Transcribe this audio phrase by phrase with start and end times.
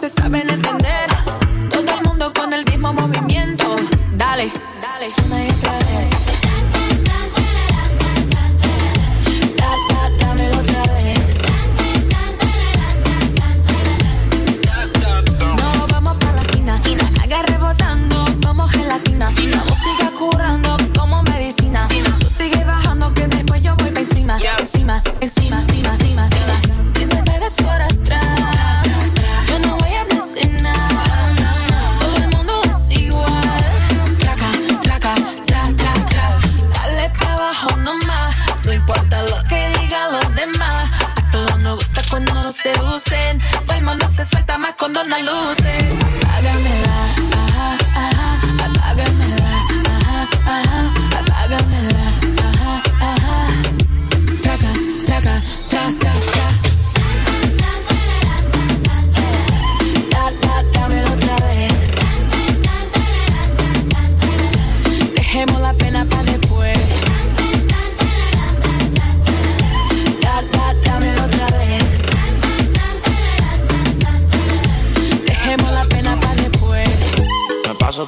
[0.00, 1.10] Se saben entender.
[1.68, 3.76] Todo el mundo con el mismo movimiento.
[4.16, 4.50] Dale,
[4.80, 6.10] dale, una y otra vez.
[10.58, 11.42] Otra vez.
[15.56, 16.80] No vamos pa' la esquina.
[17.22, 19.30] Haga rebotando como gelatina.
[19.30, 21.86] La música curando como medicina.
[22.20, 26.09] Tú sigue bajando que después yo voy encima, encima, encima, encima.
[44.92, 45.79] Cuando no luces.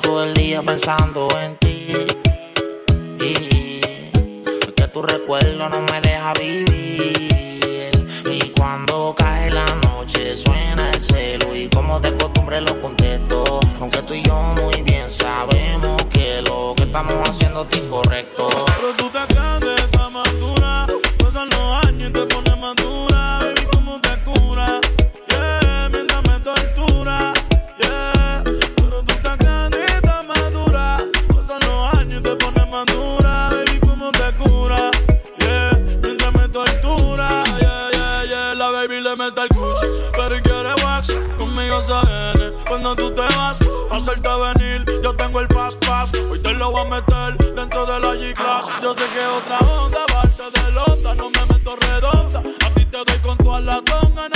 [0.00, 1.92] Todo el día pensando en ti.
[3.20, 3.80] Y
[4.72, 7.90] que tu recuerdo no me deja vivir.
[8.30, 13.60] Y cuando cae la noche suena el celo y como de costumbre lo contesto.
[13.80, 18.51] Aunque tú y yo muy bien sabemos que lo que estamos haciendo es incorrecto.
[38.82, 39.80] Baby le mete el kush.
[40.12, 41.14] Pero quiere wax.
[41.38, 42.52] Conmigo se viene.
[42.66, 43.58] Cuando tú te vas,
[43.90, 45.02] hacerte venir.
[45.02, 46.12] Yo tengo el fast pass.
[46.30, 48.80] Hoy te lo voy a meter dentro de la G-Class.
[48.82, 51.14] Yo sé que otra onda, parte de Londa.
[51.14, 52.40] No me meto redonda.
[52.40, 54.28] A ti te doy con toda la tonga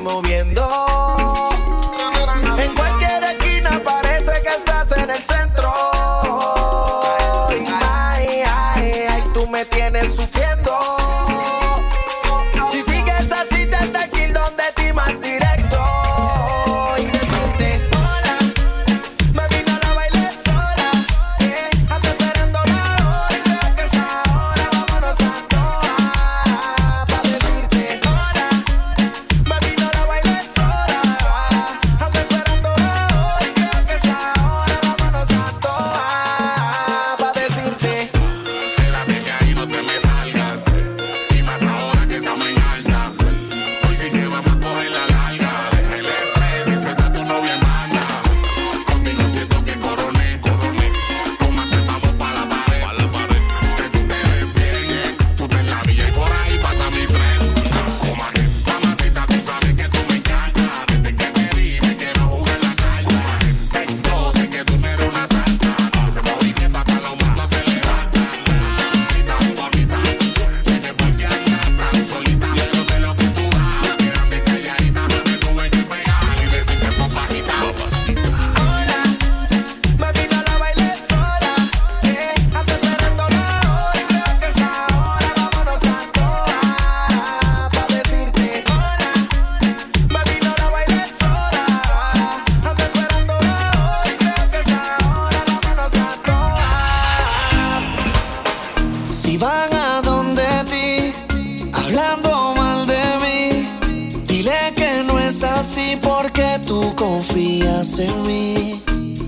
[0.00, 0.79] moviendo.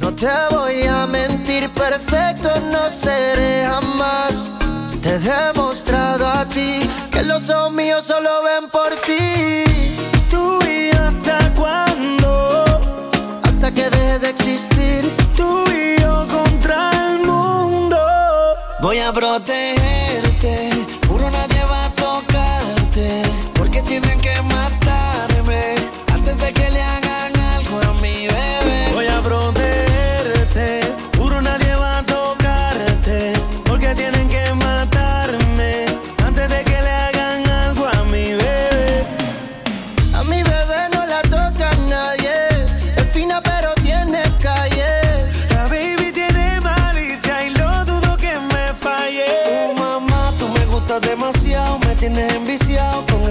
[0.00, 4.50] No te voy a mentir, perfecto no seré jamás.
[5.02, 6.80] Te he demostrado a ti
[7.10, 9.64] que los ojos míos solo ven por ti.
[10.30, 12.64] Tú y hasta cuándo?
[13.44, 15.16] Hasta que deje de existir.
[15.36, 17.98] Tú y yo contra el mundo.
[18.80, 19.97] Voy a proteger.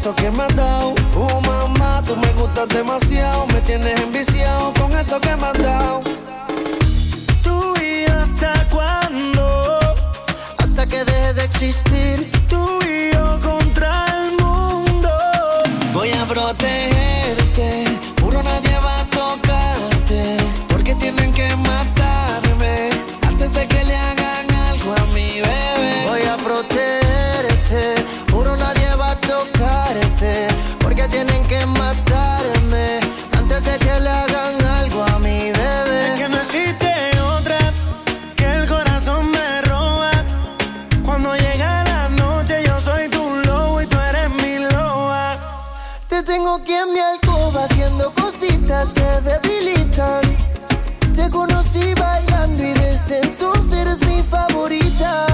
[0.00, 0.94] beso que me has dado.
[1.14, 3.46] Uh, mamá, tú me gustas demasiado.
[3.48, 6.00] Me tienes enviciado con eso que me has dado.
[7.42, 9.78] Tú y yo hasta cuándo?
[10.58, 12.32] Hasta que deje de existir.
[12.48, 13.59] Tú y yo con
[48.80, 50.22] mentiras que debilitan.
[51.14, 55.26] Te conocí bailando y desde entonces eres mi favorita.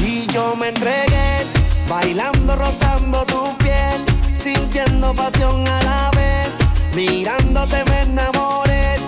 [0.00, 1.46] Y yo me entregué,
[1.88, 6.50] bailando, rozando tu piel, sintiendo pasión a la vez,
[6.94, 8.98] mirándote me enamoré.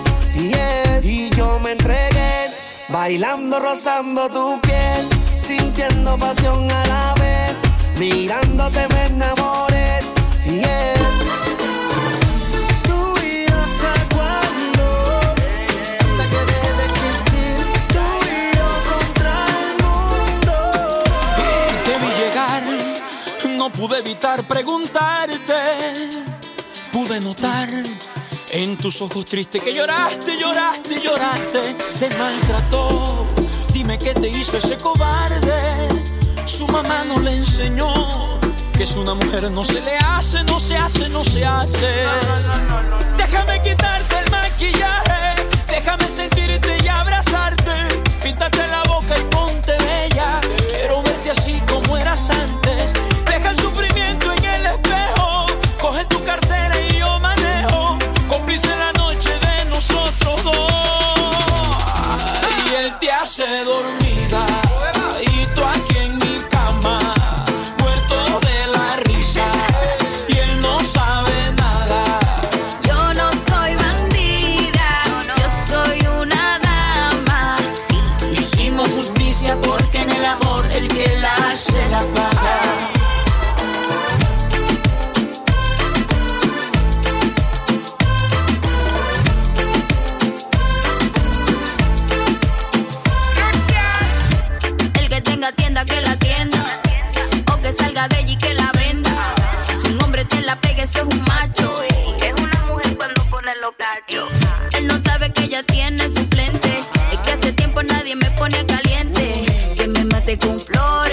[1.03, 2.51] Y yo me entregué,
[2.89, 7.57] bailando, rozando tu piel, sintiendo pasión a la vez,
[7.97, 9.66] mirándote me enamoré.
[28.77, 33.27] Tus ojos tristes que lloraste, lloraste, lloraste, te maltrató.
[33.73, 35.87] Dime qué te hizo ese cobarde.
[36.45, 38.39] Su mamá no le enseñó
[38.77, 41.87] que es una mujer no se le hace, no se hace, no se hace.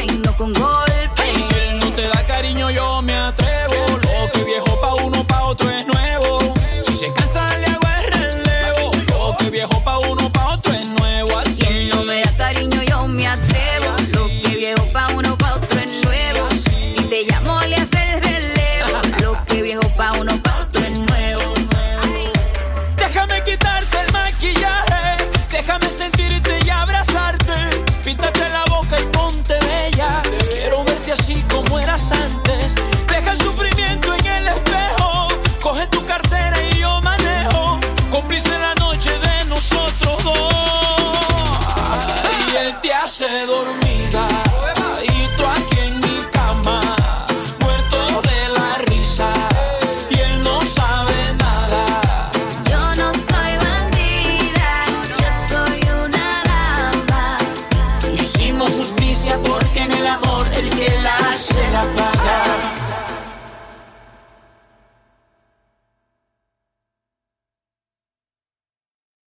[0.06, 1.23] vengo con golpe.
[1.23, 3.03] Ay, si él no te da cariño, yo me